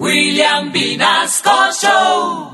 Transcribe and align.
William 0.00 0.72
Vinasco 0.72 1.70
Show. 1.80 2.50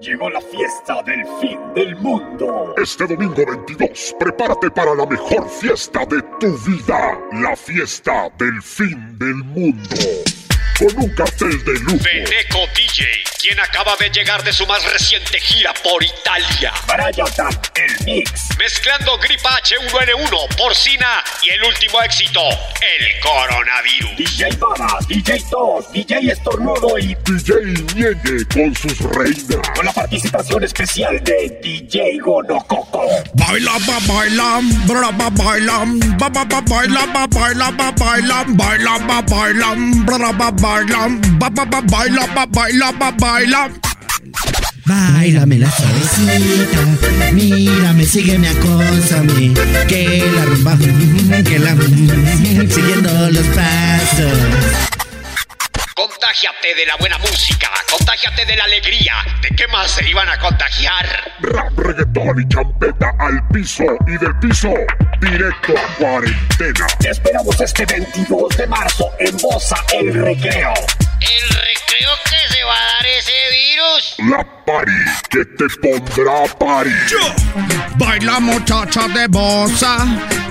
Llegó 0.00 0.28
la 0.28 0.42
fiesta 0.42 1.02
del 1.02 1.24
fin 1.40 1.58
del 1.74 1.96
mundo. 1.96 2.74
Este 2.76 3.06
domingo 3.06 3.46
22, 3.46 4.14
prepárate 4.20 4.70
para 4.70 4.94
la 4.94 5.06
mejor 5.06 5.48
fiesta 5.48 6.04
de 6.04 6.20
tu 6.38 6.54
vida. 6.58 7.18
La 7.32 7.56
fiesta 7.56 8.28
del 8.38 8.60
fin 8.60 9.18
del 9.18 9.36
mundo 9.36 9.96
con 10.78 11.04
un 11.04 11.14
cartel 11.14 11.64
de 11.64 11.72
lujo. 11.80 12.04
Beneco 12.04 12.58
DJ, 12.76 13.04
quien 13.44 13.60
acaba 13.60 13.94
de 13.96 14.08
llegar 14.08 14.42
de 14.42 14.54
su 14.54 14.66
más 14.66 14.82
reciente 14.90 15.38
gira 15.38 15.74
por 15.82 16.02
Italia. 16.02 16.72
Brian, 16.86 17.28
el 17.74 18.04
mix. 18.06 18.56
Mezclando 18.56 19.18
gripa 19.18 19.60
H1N1, 19.60 20.56
porcina 20.56 21.22
y 21.42 21.50
el 21.50 21.62
último 21.64 22.00
éxito, 22.00 22.40
el 22.40 23.20
coronavirus. 23.20 24.16
DJ 24.16 24.56
Baba, 24.56 24.98
DJ 25.08 25.44
Tos, 25.50 25.92
DJ 25.92 26.32
Estornudo 26.32 26.98
y 26.98 27.14
DJ 27.16 27.54
Ñeñe 27.94 28.46
con 28.50 28.74
sus 28.74 28.98
reinas. 29.00 29.68
Con 29.76 29.84
la 29.84 29.92
participación 29.92 30.64
especial 30.64 31.22
de 31.22 31.60
DJ 31.62 32.20
Gonococo. 32.20 32.83
Baila, 33.36 33.78
ba, 33.86 33.98
baila, 34.06 34.60
bra, 34.86 35.10
ba, 35.10 35.28
baila, 35.30 35.84
ba, 36.18 36.28
ba, 36.30 36.44
ba, 36.44 36.60
baila, 36.62 37.02
ba, 37.12 37.26
baila, 37.26 37.70
ba, 37.72 37.90
baila, 37.92 38.44
baila, 38.54 38.98
ba, 39.08 39.22
baila, 39.22 39.68
bra, 40.06 40.32
ba, 40.32 40.50
baila, 40.52 41.08
ba, 41.40 41.50
ba, 41.50 41.64
ba, 41.66 41.80
baila, 41.82 42.24
ba, 42.34 42.46
baila, 42.46 42.92
ba, 42.98 43.10
baila. 43.12 43.68
Bailame 44.86 45.58
la 45.58 45.70
suavecita, 45.70 46.80
mírame, 47.32 48.04
sígueme, 48.04 48.48
acósame, 48.48 49.54
que 49.88 50.22
la 50.36 50.44
rumba, 50.44 50.76
que 51.42 51.58
la 51.58 51.74
siguiendo 52.74 53.30
los 53.30 53.46
pasos. 53.56 54.93
Contágiate 56.34 56.74
de 56.74 56.86
la 56.86 56.96
buena 56.96 57.18
música, 57.18 57.70
contágiate 57.88 58.44
de 58.44 58.56
la 58.56 58.64
alegría. 58.64 59.14
¿De 59.40 59.50
qué 59.50 59.68
más 59.68 59.88
se 59.88 60.08
iban 60.08 60.28
a 60.28 60.36
contagiar? 60.36 61.32
Rap, 61.42 61.78
reggaetón 61.78 62.42
y 62.42 62.48
champeta 62.48 63.14
al 63.20 63.46
piso 63.52 63.84
y 64.08 64.16
del 64.18 64.36
piso 64.40 64.74
directo 65.20 65.74
a 65.78 65.94
cuarentena. 65.94 66.86
Te 66.98 67.10
esperamos 67.10 67.60
este 67.60 67.86
22 67.86 68.56
de 68.56 68.66
marzo 68.66 69.12
en 69.20 69.36
Bosa 69.36 69.76
El 69.92 70.12
Recreo. 70.12 70.74
¿El 71.20 71.48
recreo 71.50 72.10
que 72.24 72.52
se 72.52 72.64
va 72.64 72.74
a 72.74 72.84
dar 72.84 73.06
ese 73.06 73.32
virus? 73.52 74.16
La 74.28 74.64
pari 74.66 74.92
que 75.30 75.44
te 75.44 75.66
pondrá 75.80 76.52
pari. 76.58 76.90
Baila 77.96 78.40
muchacha 78.40 79.06
de 79.06 79.28
bosa, 79.28 79.98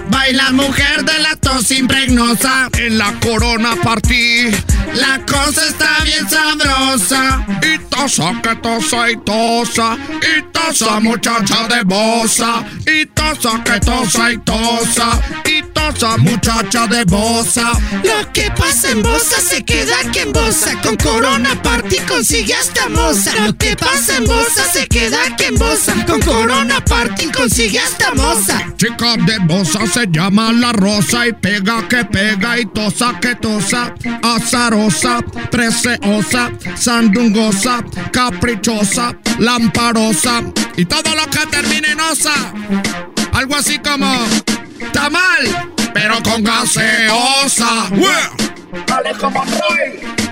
Baila 0.09 0.51
mujer 0.51 1.03
de 1.03 1.19
la 1.19 1.35
tos 1.35 1.71
impregnosa, 1.71 2.69
en 2.77 2.97
la 2.97 3.13
corona 3.19 3.75
partí. 3.83 4.51
la 4.93 5.19
cosa 5.25 5.65
está 5.67 6.03
bien 6.03 6.29
sabrosa. 6.29 7.45
Y 7.61 7.77
tosa 7.89 8.33
que 8.41 8.55
tosa 8.55 9.11
y 9.11 9.17
tosa, 9.17 9.97
y 10.21 10.41
tosa 10.51 10.99
muchacha 10.99 11.67
de 11.67 11.83
bosa, 11.83 12.63
y 12.85 13.05
tosa 13.07 13.63
que 13.63 13.79
tosa 13.79 14.31
y 14.31 14.37
tosa, 14.39 15.21
y 15.45 15.61
muchacha 16.17 16.88
de 16.88 17.03
bosa. 17.06 17.73
Lo 18.03 18.31
que 18.31 18.50
pasa 18.52 18.92
en 18.92 19.02
Bosa 19.02 19.42
se 19.42 19.64
queda 19.64 19.94
aquí 20.00 20.20
en 20.20 20.31
Bosa. 20.31 20.80
Con 20.81 20.95
Corona 20.95 21.62
Party 21.62 21.98
consigue 22.08 22.53
hasta 22.53 22.88
moza. 22.89 23.36
Lo 23.45 23.58
que 23.58 23.76
pasa 23.76 24.17
en 24.17 24.26
Bosa 24.26 24.64
se 24.72 24.88
queda 24.88 25.17
aquí 25.26 25.45
en 25.45 25.56
Bosa. 25.56 25.94
Con 26.06 26.22
Corona 26.22 26.84
Party 26.86 27.26
consigue 27.31 27.80
hasta 27.80 28.14
moza. 28.14 28.61
Chica 28.78 29.17
de 29.17 29.39
bosa 29.39 29.86
se 29.88 30.08
llama 30.08 30.54
la 30.54 30.72
rosa 30.72 31.28
y 31.28 31.34
pega 31.34 31.88
que 31.88 32.06
pega 32.06 32.59
y 32.59 32.66
tosa 32.66 33.20
que 33.20 33.36
tosa, 33.36 33.94
azarosa, 34.22 35.20
treceosa, 35.52 36.52
sandungosa, 36.76 37.84
caprichosa, 38.11 39.16
lamparosa 39.39 40.44
y 40.78 40.86
todo 40.86 41.14
lo 41.16 41.26
que 41.30 41.45
termine 41.48 41.89
en 41.89 42.00
osa. 42.00 42.34
Algo 43.34 43.56
así 43.56 43.80
como 43.80 44.08
tamal, 44.92 45.73
pero 45.94 46.21
con 46.23 46.44
gaseosa. 46.44 47.88
¡Ueh! 47.92 48.54
Alejo 48.92 49.30
Monroy 49.30 49.99
y 49.99 50.02
Mr. 50.02 50.14
People. 50.14 50.23